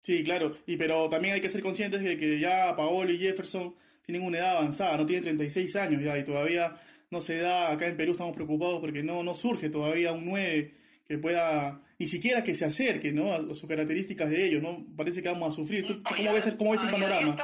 Sí, 0.00 0.22
claro, 0.22 0.54
y 0.66 0.76
pero 0.76 1.08
también 1.08 1.34
hay 1.34 1.40
que 1.40 1.48
ser 1.48 1.62
conscientes 1.62 2.02
de 2.02 2.18
que 2.18 2.38
ya 2.38 2.76
Paolo 2.76 3.10
y 3.10 3.18
Jefferson 3.18 3.74
tienen 4.04 4.26
una 4.26 4.38
edad 4.38 4.56
avanzada, 4.58 4.98
no 4.98 5.06
tienen 5.06 5.24
36 5.24 5.76
años 5.76 6.02
ya 6.02 6.18
y 6.18 6.24
todavía 6.24 6.78
no 7.10 7.22
se 7.22 7.38
da, 7.38 7.70
acá 7.70 7.86
en 7.86 7.96
Perú 7.96 8.12
estamos 8.12 8.34
preocupados 8.34 8.80
porque 8.80 9.02
no, 9.02 9.22
no 9.22 9.34
surge 9.34 9.70
todavía 9.70 10.12
un 10.12 10.26
9 10.26 10.83
que 11.06 11.18
pueda, 11.18 11.82
ni 11.98 12.08
siquiera 12.08 12.42
que 12.42 12.54
se 12.54 12.64
acerque 12.64 13.12
¿no? 13.12 13.34
a, 13.34 13.38
sus 13.54 13.66
características 13.68 14.30
de 14.30 14.46
ellos, 14.46 14.62
¿no? 14.62 14.84
Parece 14.96 15.22
que 15.22 15.28
vamos 15.28 15.52
a 15.52 15.56
sufrir. 15.56 16.02
¿Cómo 16.02 16.32
ves, 16.32 16.54
cómo 16.56 16.72
ves 16.72 16.82
el 16.82 16.90
panorama? 16.90 17.36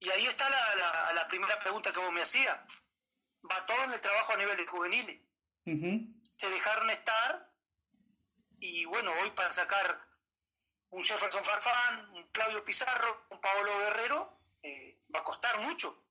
y 0.00 0.10
ahí 0.10 0.26
está 0.26 0.50
la, 0.50 0.74
la, 0.76 1.12
la, 1.14 1.28
primera 1.28 1.56
pregunta 1.60 1.92
que 1.92 2.00
vos 2.00 2.12
me 2.12 2.22
hacías. 2.22 2.58
Va 3.48 3.66
todo 3.66 3.84
en 3.84 3.92
el 3.92 4.00
trabajo 4.00 4.32
a 4.32 4.36
nivel 4.36 4.56
de 4.56 4.66
juveniles. 4.66 5.20
Se 6.36 6.50
dejaron 6.50 6.90
estar 6.90 7.52
y 8.58 8.84
bueno, 8.86 9.12
hoy 9.22 9.30
para 9.30 9.52
sacar 9.52 10.00
un 10.90 11.02
Jefferson 11.02 11.44
Farfán, 11.44 12.10
un 12.14 12.28
Claudio 12.32 12.64
Pizarro, 12.64 13.26
un 13.30 13.40
Paolo 13.40 13.70
Guerrero, 13.78 14.28
eh, 14.62 14.98
va 15.14 15.20
a 15.20 15.24
costar 15.24 15.60
mucho 15.60 16.02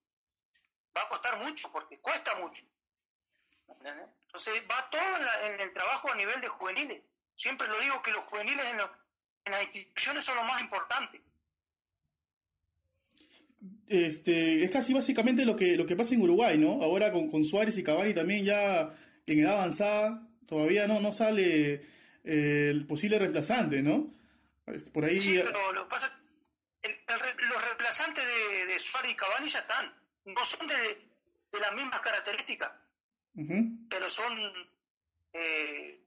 va 0.95 1.01
a 1.01 1.09
costar 1.09 1.37
mucho, 1.39 1.71
porque 1.71 1.99
cuesta 1.99 2.35
mucho. 2.35 2.63
Entonces 4.33 4.63
va 4.69 4.89
todo 4.89 5.53
en, 5.53 5.59
el 5.59 5.73
trabajo 5.73 6.09
a 6.09 6.15
nivel 6.15 6.39
de 6.39 6.47
juveniles. 6.47 7.03
Siempre 7.35 7.67
lo 7.67 7.77
digo 7.81 8.01
que 8.01 8.11
los 8.11 8.23
juveniles 8.23 8.65
en, 8.71 8.77
las 9.51 9.63
instituciones 9.63 10.23
son 10.23 10.37
lo 10.37 10.45
más 10.45 10.61
importante. 10.61 11.21
Este, 13.89 14.63
es 14.63 14.71
casi 14.71 14.93
básicamente 14.93 15.43
lo 15.43 15.57
que, 15.57 15.75
lo 15.75 15.85
que 15.85 15.97
pasa 15.97 16.13
en 16.15 16.21
Uruguay, 16.21 16.57
¿no? 16.57 16.81
Ahora 16.81 17.11
con, 17.11 17.29
con 17.29 17.43
Suárez 17.43 17.77
y 17.77 17.83
Cavani 17.83 18.13
también 18.13 18.45
ya 18.45 18.95
en 19.25 19.39
edad 19.39 19.55
avanzada, 19.55 20.25
todavía 20.47 20.87
no, 20.87 21.01
no 21.01 21.11
sale 21.11 21.85
eh, 22.23 22.69
el 22.69 22.87
posible 22.87 23.19
reemplazante, 23.19 23.83
¿no? 23.83 24.07
Este, 24.67 24.91
por 24.91 25.03
ahí... 25.03 25.17
Sí, 25.17 25.41
pero 25.43 25.73
lo 25.73 25.83
que 25.83 25.89
pasa 25.89 26.17
los 26.81 27.65
reemplazantes 27.65 28.23
de, 28.25 28.65
de 28.67 28.79
Suárez 28.79 29.11
y 29.11 29.15
Cavani 29.15 29.47
ya 29.49 29.59
están 29.59 29.93
no 30.25 30.45
son 30.45 30.67
de, 30.67 30.75
de 31.51 31.59
las 31.59 31.73
mismas 31.73 31.99
características, 31.99 32.71
pero 33.89 34.09
son... 34.09 34.37
Eh, 35.33 36.01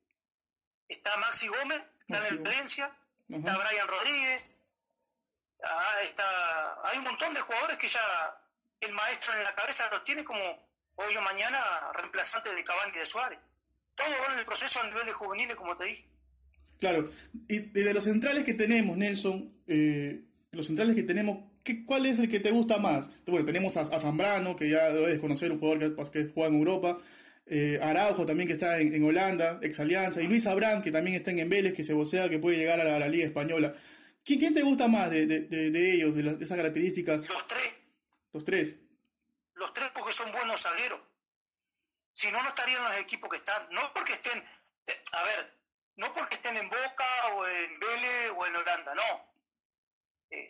está 0.89 1.17
Maxi 1.19 1.49
Gómez, 1.49 1.81
está 2.07 2.29
en 2.29 2.43
Valencia, 2.43 2.95
está 3.29 3.57
Brian 3.57 3.89
Rodríguez, 3.89 4.55
ah, 5.63 5.97
está, 6.03 6.89
hay 6.89 6.99
un 6.99 7.05
montón 7.05 7.33
de 7.33 7.41
jugadores 7.41 7.79
que 7.79 7.89
ya 7.89 8.01
el 8.81 8.93
maestro 8.93 9.35
en 9.35 9.45
la 9.45 9.55
cabeza 9.55 9.89
los 9.91 10.05
tiene 10.05 10.25
como 10.25 10.43
hoy 10.97 11.17
o 11.17 11.23
mañana 11.23 11.59
reemplazante 11.95 12.55
de 12.55 12.65
Cavani 12.65 12.93
y 12.95 12.99
de 12.99 13.07
Suárez. 13.07 13.39
Todo 13.95 14.09
va 14.09 14.35
en 14.35 14.41
el 14.41 14.45
proceso 14.45 14.81
a 14.81 14.87
nivel 14.87 15.07
de 15.07 15.13
juveniles, 15.13 15.57
como 15.57 15.77
te 15.77 15.85
dije. 15.85 16.09
Claro, 16.81 17.11
y 17.49 17.59
de 17.61 17.95
los 17.95 18.05
centrales 18.05 18.45
que 18.45 18.55
tenemos, 18.55 18.97
Nelson, 18.97 19.63
eh, 19.67 20.25
los 20.51 20.67
centrales 20.67 20.95
que 20.95 21.05
tenemos, 21.05 21.51
¿cuál 21.87 22.07
es 22.07 22.19
el 22.19 22.29
que 22.29 22.41
te 22.41 22.51
gusta 22.51 22.79
más? 22.79 23.11
Bueno, 23.27 23.47
tenemos 23.47 23.77
a, 23.77 23.85
Zambrano, 23.99 24.55
que 24.57 24.69
ya 24.69 24.91
debes 24.91 25.19
conocer, 25.19 25.51
un 25.51 25.59
jugador 25.59 25.97
que, 25.97 26.11
que 26.11 26.33
juega 26.33 26.49
en 26.49 26.57
Europa. 26.57 26.99
Eh, 27.47 27.79
Araujo 27.83 28.25
también 28.25 28.47
que 28.47 28.55
está 28.55 28.79
en, 28.79 29.05
Holanda, 29.05 29.59
ex 29.63 29.79
Alianza, 29.81 30.23
y 30.23 30.27
Luis 30.27 30.47
Abrán 30.47 30.83
que 30.83 30.91
también 30.91 31.17
está 31.17 31.31
en 31.31 31.49
Vélez, 31.49 31.75
que 31.75 31.85
se 31.85 31.93
vocea 31.93 32.29
que 32.31 32.39
puede 32.39 32.57
llegar 32.57 32.81
a 32.81 32.99
la, 32.99 33.09
Liga 33.09 33.27
Española. 33.27 33.75
¿Quién, 34.25 34.39
¿Quién, 34.39 34.55
te 34.55 34.63
gusta 34.63 34.89
más 34.89 35.11
de, 35.11 35.27
de, 35.27 35.95
ellos, 35.95 36.15
de, 36.15 36.39
esas 36.43 36.57
características? 36.57 37.29
Los 37.29 37.47
tres. 37.47 37.73
Los 38.33 38.45
tres. 38.45 38.77
Los 39.55 39.73
tres 39.75 39.91
porque 39.95 40.13
son 40.13 40.33
buenos 40.33 40.63
zagueros. 40.63 41.01
Si 42.13 42.31
no, 42.31 42.43
no 42.43 42.49
estarían 42.49 42.83
los 42.83 42.97
equipos 42.99 43.29
que 43.29 43.37
están. 43.37 43.69
No 43.71 43.81
porque 43.95 44.15
estén, 44.15 44.43
a 45.13 45.25
ver, 45.25 45.59
no 45.97 46.13
porque 46.15 46.37
estén 46.37 46.57
en 46.57 46.69
Boca 46.69 47.05
o 47.37 47.47
en 47.47 47.79
Vélez 47.79 48.33
o 48.37 48.47
en 48.47 48.57
Holanda, 48.57 48.95
no 48.95 49.34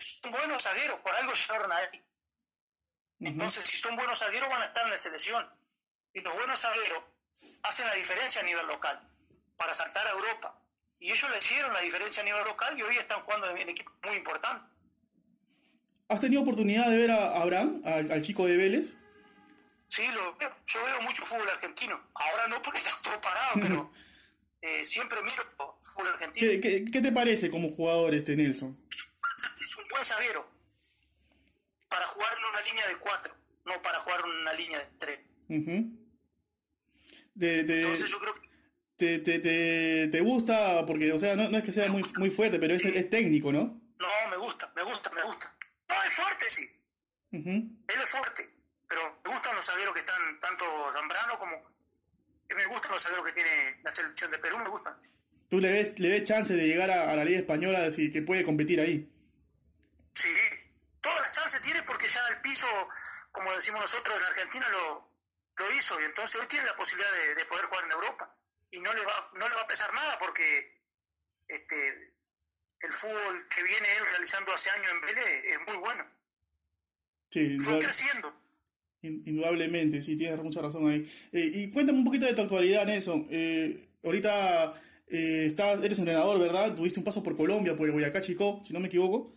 son 0.01 0.31
buenos 0.33 0.63
zagueros, 0.63 1.01
por 1.01 1.15
algo 1.15 1.33
llegaron 1.33 1.73
ahí. 1.73 2.05
Entonces, 3.21 3.65
si 3.65 3.79
son 3.79 3.97
buenos 3.97 4.19
zagueros, 4.19 4.49
van 4.49 4.63
a 4.63 4.67
estar 4.67 4.85
en 4.85 4.91
la 4.91 4.99
selección. 4.99 5.47
Y 6.13 6.21
los 6.21 6.35
buenos 6.35 6.61
zagueros 6.61 7.03
hacen 7.63 7.87
la 7.87 7.95
diferencia 7.95 8.41
a 8.41 8.45
nivel 8.45 8.67
local 8.67 9.01
para 9.57 9.75
saltar 9.75 10.07
a 10.07 10.11
Europa. 10.11 10.61
Y 11.01 11.11
ellos 11.11 11.31
le 11.31 11.39
hicieron 11.39 11.73
la 11.73 11.81
diferencia 11.81 12.23
a 12.23 12.27
nivel 12.27 12.45
local 12.45 12.79
y 12.79 12.83
hoy 12.83 12.97
están 12.97 13.23
jugando 13.23 13.51
en 13.51 13.69
equipo 13.69 13.91
muy 14.03 14.17
importante. 14.17 14.65
¿Has 16.09 16.21
tenido 16.21 16.43
oportunidad 16.43 16.89
de 16.89 16.97
ver 16.97 17.11
a 17.11 17.41
Abraham, 17.41 17.83
al, 17.85 18.23
chico 18.23 18.47
de 18.47 18.57
Vélez? 18.57 18.97
Sí, 19.89 20.07
lo 20.09 20.37
veo. 20.37 20.55
yo 20.67 20.85
veo 20.85 21.03
mucho 21.03 21.25
fútbol 21.25 21.49
argentino. 21.49 22.01
Ahora 22.15 22.49
no 22.49 22.63
porque 22.63 22.79
está 22.85 22.91
todo 23.03 23.21
parado, 23.21 23.53
pero 23.55 23.93
eh, 24.63 24.85
siempre 24.85 25.23
miro 25.23 25.43
fútbol 25.81 26.09
argentino. 26.09 26.51
¿Qué, 26.51 26.61
qué, 26.61 26.85
qué 26.91 27.01
te 27.01 27.13
parece 27.13 27.51
como 27.51 27.71
jugador 27.71 28.15
este 28.15 28.37
Nelson? 28.37 28.79
Es 29.63 29.77
un 29.77 29.89
buen 29.89 30.05
zaguero 30.05 30.49
para 31.89 32.07
jugar 32.07 32.33
en 32.39 32.45
una 32.45 32.61
línea 32.63 32.89
de 32.89 32.97
cuatro, 32.97 33.35
no 33.65 33.81
para 33.83 33.99
jugar 34.01 34.21
en 34.25 34.31
una 34.41 34.53
línea 34.55 34.79
de 34.81 34.87
tres. 34.99 35.21
Entonces 37.37 38.11
yo 38.11 38.19
creo 38.19 38.35
que... 38.35 38.55
Te, 38.97 39.19
te, 39.19 39.41
te, 39.41 40.09
te, 40.09 40.21
gusta, 40.21 40.87
porque, 40.87 41.13
o 41.13 41.19
sea, 41.19 41.35
no, 41.35 41.49
no 41.49 41.59
es 41.59 41.65
que 41.65 41.73
sea 41.73 41.89
muy, 41.89 42.05
muy 42.17 42.31
fuerte, 42.31 42.61
pero 42.61 42.75
es, 42.75 42.85
es, 42.85 43.11
técnico, 43.11 43.53
¿no? 43.53 43.81
No, 43.99 44.31
me 44.31 44.37
gusta, 44.37 44.73
me 44.77 44.85
gusta, 44.85 45.11
me 45.11 45.23
gusta. 45.25 45.53
No, 45.89 45.95
es 46.07 46.15
fuerte, 46.15 46.49
sí. 46.49 46.63
Él 47.33 47.77
es 47.89 48.11
fuerte, 48.11 48.49
pero 48.89 49.21
me 49.25 49.33
gustan 49.33 49.57
los 49.57 49.67
zagueros 49.67 49.95
que 49.95 50.01
están, 50.01 50.39
tanto 50.41 50.65
Zambrano 50.95 51.39
como... 51.41 51.75
Me 52.55 52.67
gustan 52.67 52.93
los 52.93 53.03
zagueros 53.03 53.27
que 53.27 53.33
tiene 53.33 53.81
la 53.83 53.93
selección 53.93 54.31
de 54.31 54.39
Perú, 54.39 54.59
me 54.59 54.69
gustan. 54.69 54.95
¿Tú 55.49 55.59
le 55.59 55.73
ves, 55.73 55.99
le 55.99 56.11
ves 56.11 56.25
chance 56.25 56.55
de 56.55 56.67
llegar 56.67 56.91
a, 56.91 57.11
a 57.11 57.17
la 57.17 57.25
Liga 57.25 57.41
Española, 57.41 57.81
decir 57.81 58.13
que 58.13 58.23
puede 58.23 58.45
competir 58.45 58.81
ahí? 58.81 59.11
Sí, 60.15 60.35
todas 61.01 61.21
las 61.21 61.33
chances 61.33 61.61
tiene 61.63 61.83
porque 61.83 62.09
ya 62.09 62.21
el 62.29 62.41
piso, 62.41 62.67
como 63.33 63.53
decimos 63.53 63.81
nosotros 63.81 64.17
en 64.17 64.25
Argentina, 64.25 64.69
lo, 64.71 65.15
lo 65.57 65.71
hizo 65.73 66.01
y 66.01 66.05
entonces 66.05 66.41
hoy 66.41 66.47
tiene 66.49 66.67
la 66.67 66.77
posibilidad 66.77 67.11
de, 67.37 67.45
poder 67.47 67.67
jugar 67.67 67.85
en 67.85 67.93
Europa 67.93 68.37
y 68.71 68.81
no 68.81 68.93
le 68.93 69.05
va 69.05 69.31
no 69.35 69.49
le 69.49 69.55
va 69.55 69.63
a 69.63 69.67
pesar 69.67 69.93
nada 69.95 70.19
porque 70.19 70.81
este 71.49 72.15
el 72.81 72.93
fútbol 72.93 73.47
que 73.49 73.63
viene 73.63 73.87
él 73.99 74.07
realizando 74.11 74.53
hace 74.53 74.71
años 74.71 74.91
en 74.91 75.01
Vélez 75.01 75.45
es 75.45 75.59
muy 75.67 75.77
bueno. 75.79 76.05
Sí, 77.31 77.59
Fue 77.61 77.79
creciendo. 77.79 78.33
Indudablemente, 79.03 80.01
sí, 80.01 80.17
tienes 80.17 80.39
mucha 80.39 80.63
razón 80.63 80.89
ahí. 80.89 81.11
Eh, 81.33 81.51
y 81.55 81.71
cuéntame 81.71 81.99
un 81.99 82.05
poquito 82.05 82.27
de 82.27 82.35
tu 82.35 82.43
actualidad, 82.43 82.87
Nelson. 82.87 83.27
Eh, 83.31 83.89
ahorita 84.03 84.81
eh, 85.09 85.45
estás, 85.47 85.83
eres 85.83 85.99
entrenador, 85.99 86.39
¿verdad? 86.39 86.75
Tuviste 86.75 87.01
un 87.01 87.05
paso 87.05 87.23
por 87.23 87.37
Colombia, 87.37 87.77
por 87.77 87.87
el 87.87 87.93
Boyacá 87.93 88.21
Chico, 88.21 88.63
si 88.65 88.73
no 88.73 88.81
me 88.81 88.87
equivoco. 88.87 89.34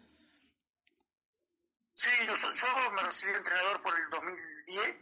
Sí, 1.97 2.11
yo, 2.27 2.91
me 2.91 3.01
recibí 3.01 3.33
entrenador 3.33 3.81
por 3.81 3.99
el 3.99 4.07
2010 4.11 4.97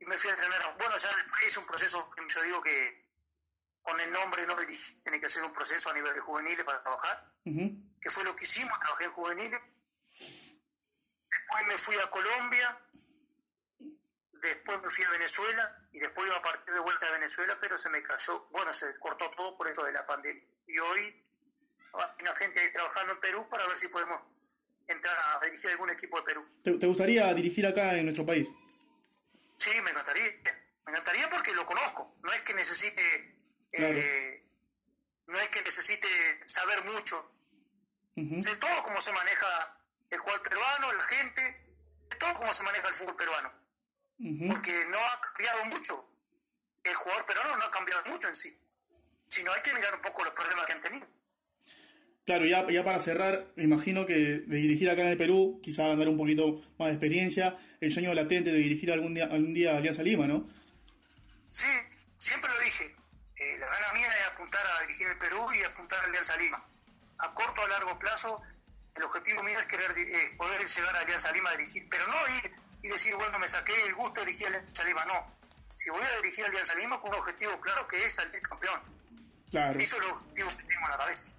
y 0.00 0.06
me 0.06 0.16
fui 0.16 0.30
a 0.30 0.32
entrenar. 0.32 0.74
Bueno, 0.78 0.96
ya 0.96 1.14
después 1.14 1.46
hice 1.46 1.58
un 1.58 1.66
proceso 1.66 2.10
que 2.12 2.22
yo 2.26 2.42
digo 2.44 2.62
que 2.62 3.06
con 3.82 4.00
el 4.00 4.10
nombre 4.10 4.46
no 4.46 4.56
dirige, 4.56 4.94
tiene 5.02 5.20
que 5.20 5.28
ser 5.28 5.44
un 5.44 5.52
proceso 5.52 5.90
a 5.90 5.92
nivel 5.92 6.14
de 6.14 6.20
juveniles 6.20 6.64
para 6.64 6.80
trabajar, 6.82 7.30
que 7.44 8.08
fue 8.08 8.24
lo 8.24 8.34
que 8.34 8.44
hicimos, 8.44 8.78
trabajé 8.78 9.04
en 9.04 9.12
juveniles. 9.12 9.60
Después 11.28 11.66
me 11.66 11.76
fui 11.76 11.96
a 11.96 12.10
Colombia, 12.10 12.80
después 14.32 14.80
me 14.80 14.88
fui 14.88 15.04
a 15.04 15.10
Venezuela 15.10 15.88
y 15.92 15.98
después 15.98 16.26
iba 16.26 16.38
a 16.38 16.42
partir 16.42 16.72
de 16.72 16.80
vuelta 16.80 17.06
a 17.06 17.10
Venezuela, 17.10 17.58
pero 17.60 17.76
se 17.76 17.90
me 17.90 18.02
cayó, 18.02 18.48
bueno, 18.50 18.72
se 18.72 18.98
cortó 18.98 19.30
todo 19.32 19.58
por 19.58 19.68
esto 19.68 19.84
de 19.84 19.92
la 19.92 20.06
pandemia. 20.06 20.42
Y 20.68 20.78
hoy 20.78 21.22
hay 21.92 22.22
una 22.22 22.34
gente 22.34 22.60
ahí 22.60 22.72
trabajando 22.72 23.12
en 23.12 23.20
Perú 23.20 23.46
para 23.50 23.66
ver 23.66 23.76
si 23.76 23.88
podemos 23.88 24.35
entrar 24.88 25.16
a 25.18 25.44
dirigir 25.44 25.70
algún 25.70 25.90
equipo 25.90 26.18
de 26.18 26.24
Perú. 26.24 26.46
¿Te, 26.62 26.86
gustaría 26.86 27.32
dirigir 27.34 27.66
acá 27.66 27.96
en 27.96 28.04
nuestro 28.04 28.24
país? 28.24 28.48
Sí, 29.56 29.70
me 29.82 29.90
encantaría. 29.90 30.24
Me 30.86 30.92
encantaría 30.92 31.28
porque 31.28 31.52
lo 31.54 31.66
conozco. 31.66 32.16
No 32.22 32.32
es 32.32 32.42
que 32.42 32.54
necesite 32.54 33.36
eh, 33.72 34.42
no 35.26 35.38
es 35.38 35.48
que 35.48 35.62
necesite 35.62 36.08
saber 36.46 36.84
mucho. 36.84 37.32
Sé 38.40 38.56
todo 38.56 38.82
cómo 38.84 39.00
se 39.00 39.12
maneja 39.12 39.78
el 40.08 40.18
jugador 40.18 40.42
peruano, 40.42 40.92
la 40.92 41.02
gente, 41.02 41.42
sé 42.10 42.16
todo 42.18 42.32
cómo 42.34 42.52
se 42.54 42.62
maneja 42.62 42.88
el 42.88 42.94
fútbol 42.94 43.16
peruano. 43.16 43.52
Porque 44.48 44.86
no 44.86 44.98
ha 44.98 45.20
cambiado 45.20 45.64
mucho. 45.66 46.10
El 46.82 46.94
jugador 46.94 47.26
peruano 47.26 47.56
no 47.58 47.64
ha 47.64 47.70
cambiado 47.70 48.02
mucho 48.06 48.28
en 48.28 48.34
sí. 48.34 48.58
Sino 49.26 49.52
hay 49.52 49.60
que 49.60 49.74
mirar 49.74 49.94
un 49.96 50.00
poco 50.00 50.24
los 50.24 50.32
problemas 50.32 50.64
que 50.64 50.72
han 50.72 50.80
tenido. 50.80 51.06
Claro, 52.26 52.44
ya, 52.44 52.68
ya 52.68 52.82
para 52.82 52.98
cerrar, 52.98 53.46
me 53.54 53.62
imagino 53.62 54.04
que 54.04 54.14
de 54.14 54.56
dirigir 54.56 54.90
acá 54.90 55.02
en 55.02 55.08
el 55.08 55.16
Perú, 55.16 55.60
quizá 55.62 55.86
ganar 55.86 56.08
un 56.08 56.16
poquito 56.18 56.60
más 56.76 56.88
de 56.88 56.94
experiencia, 56.94 57.56
el 57.80 57.92
sueño 57.92 58.12
latente 58.14 58.50
de 58.50 58.58
dirigir 58.58 58.90
algún 58.90 59.14
día, 59.14 59.26
algún 59.26 59.54
día 59.54 59.74
a 59.74 59.76
Alianza 59.76 60.02
Lima, 60.02 60.26
¿no? 60.26 60.44
Sí, 61.50 61.68
siempre 62.18 62.50
lo 62.50 62.58
dije. 62.64 62.96
Eh, 63.36 63.58
la 63.60 63.66
gana 63.66 63.92
mía 63.94 64.08
es 64.08 64.32
apuntar 64.32 64.60
a 64.66 64.80
dirigir 64.82 65.06
el 65.06 65.16
Perú 65.18 65.38
y 65.54 65.62
apuntar 65.62 66.00
a 66.00 66.08
Alianza 66.08 66.36
Lima. 66.36 66.66
A 67.18 67.32
corto 67.32 67.62
o 67.62 67.64
a 67.64 67.68
largo 67.68 67.96
plazo, 67.96 68.42
el 68.96 69.04
objetivo 69.04 69.44
mío 69.44 69.60
es 69.60 69.66
querer 69.66 69.92
poder 70.36 70.66
llegar 70.66 70.96
a 70.96 71.00
Alianza 71.02 71.30
Lima 71.30 71.50
a 71.50 71.56
dirigir, 71.56 71.86
pero 71.88 72.08
no 72.08 72.16
ir 72.42 72.52
y 72.82 72.88
decir, 72.88 73.14
bueno, 73.14 73.38
me 73.38 73.48
saqué 73.48 73.72
el 73.86 73.94
gusto 73.94 74.18
de 74.18 74.26
dirigir 74.26 74.48
a 74.48 74.50
Alianza 74.50 74.82
Lima, 74.82 75.04
no. 75.04 75.32
Si 75.76 75.90
voy 75.90 76.02
a 76.02 76.16
dirigir 76.22 76.44
a 76.44 76.48
Alianza 76.48 76.74
Lima 76.74 77.00
con 77.00 77.10
un 77.10 77.20
objetivo 77.20 77.60
claro 77.60 77.86
que 77.86 78.04
es 78.04 78.14
salir 78.14 78.42
campeón. 78.42 78.80
Claro. 79.48 79.78
Eso 79.78 79.96
es 79.96 80.02
el 80.02 80.10
objetivo 80.10 80.48
que 80.48 80.64
tengo 80.64 80.86
en 80.86 80.90
la 80.90 80.98
cabeza. 80.98 81.35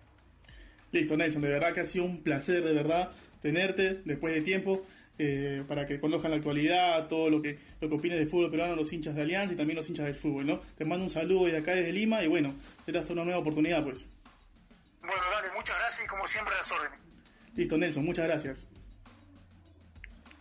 Listo, 0.98 1.16
Nelson, 1.16 1.44
de 1.44 1.50
verdad 1.50 1.74
que 1.74 1.82
ha 1.82 1.86
sido 1.86 2.06
un 2.06 2.24
placer, 2.24 2.64
de 2.64 2.74
verdad, 2.74 3.12
tenerte 3.42 4.02
después 4.06 4.34
de 4.34 4.42
tiempo. 4.42 4.86
Eh, 5.20 5.64
para 5.68 5.88
que 5.88 6.00
conozcan 6.00 6.30
la 6.30 6.38
actualidad, 6.38 7.08
todo 7.08 7.32
lo 7.32 7.42
que, 7.42 7.58
lo 7.82 7.90
que 7.90 7.96
opines 7.96 8.20
del 8.20 8.30
fútbol 8.30 8.52
peruano, 8.52 8.76
los 8.76 8.94
hinchas 8.94 9.16
de 9.16 9.24
Alianza 9.24 9.54
y 9.54 9.58
también 9.58 9.76
los 9.76 9.90
hinchas 9.90 10.06
del 10.06 10.14
fútbol, 10.14 10.46
¿no? 10.46 10.62
Te 10.78 10.86
mando 10.86 11.06
un 11.06 11.10
saludo 11.10 11.46
desde 11.46 11.58
acá, 11.58 11.74
desde 11.74 11.92
Lima, 11.92 12.24
y 12.24 12.28
bueno, 12.28 12.54
será 12.86 13.00
hasta 13.00 13.14
una 13.14 13.24
nueva 13.24 13.40
oportunidad, 13.40 13.84
pues. 13.84 14.06
Bueno, 15.02 15.16
dale, 15.34 15.48
muchas 15.56 15.76
gracias 15.80 16.06
y 16.06 16.08
como 16.08 16.28
siempre 16.28 16.54
las 16.56 16.72
órdenes. 16.72 17.00
Listo, 17.56 17.78
Nelson, 17.80 18.06
muchas 18.06 18.26
gracias. 18.26 18.68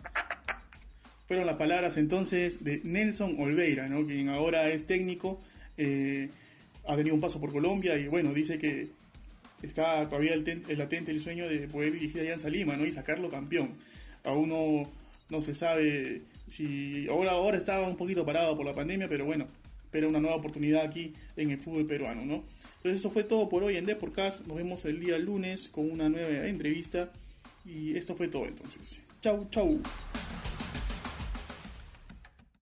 Fueron 1.26 1.46
las 1.46 1.56
palabras 1.56 1.96
entonces 1.96 2.62
de 2.62 2.82
Nelson 2.84 3.36
Olveira, 3.38 3.88
¿no? 3.88 4.06
quien 4.06 4.28
ahora 4.28 4.68
es 4.68 4.84
técnico, 4.84 5.40
eh, 5.78 6.28
ha 6.86 6.96
tenido 6.96 7.14
un 7.14 7.22
paso 7.22 7.40
por 7.40 7.50
Colombia 7.50 7.96
y 7.96 8.08
bueno, 8.08 8.34
dice 8.34 8.58
que 8.58 8.90
está 9.62 10.08
todavía 10.08 10.34
el, 10.34 10.64
latente 10.78 11.10
el 11.10 11.20
sueño 11.20 11.48
de 11.48 11.68
poder 11.68 11.92
dirigir 11.92 12.18
a 12.18 12.20
Alianza 12.20 12.48
Lima 12.48 12.76
¿no? 12.76 12.84
y 12.84 12.92
sacarlo 12.92 13.30
campeón 13.30 13.74
aún 14.26 14.48
no, 14.48 14.90
no 15.30 15.40
se 15.40 15.54
sabe 15.54 16.22
si 16.46 17.08
ahora, 17.08 17.32
ahora 17.32 17.56
estaba 17.56 17.88
un 17.88 17.96
poquito 17.96 18.24
parado 18.26 18.56
por 18.56 18.66
la 18.66 18.74
pandemia, 18.74 19.08
pero 19.08 19.24
bueno, 19.24 19.46
espera 19.84 20.08
una 20.08 20.20
nueva 20.20 20.36
oportunidad 20.36 20.84
aquí 20.84 21.14
en 21.36 21.50
el 21.50 21.58
fútbol 21.58 21.86
peruano, 21.86 22.24
¿no? 22.24 22.44
Entonces 22.76 23.00
eso 23.00 23.10
fue 23.10 23.24
todo 23.24 23.48
por 23.48 23.64
hoy 23.64 23.76
en 23.76 23.86
Deporcast, 23.86 24.46
nos 24.46 24.56
vemos 24.56 24.84
el 24.84 25.00
día 25.00 25.18
lunes 25.18 25.68
con 25.68 25.90
una 25.90 26.08
nueva 26.08 26.46
entrevista 26.46 27.10
y 27.64 27.96
esto 27.96 28.14
fue 28.14 28.28
todo 28.28 28.46
entonces. 28.46 29.00
Chau, 29.20 29.48
chau. 29.50 29.80